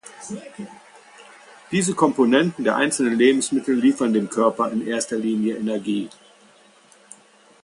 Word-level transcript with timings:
Diese 1.71 1.93
Komponenten 1.93 2.63
der 2.63 2.75
einzelnen 2.75 3.19
Lebensmittel 3.19 3.75
liefern 3.79 4.13
dem 4.13 4.31
Körper 4.31 4.71
in 4.71 4.87
erster 4.87 5.15
Linie 5.15 5.57
Energie. 5.57 6.09